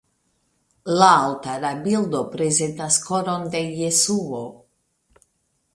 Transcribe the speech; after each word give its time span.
La 1.01 1.09
altara 1.25 1.71
bildo 1.83 2.23
prezentas 2.37 2.99
Koron 3.09 3.47
de 3.57 3.63
Jesuo. 3.83 4.43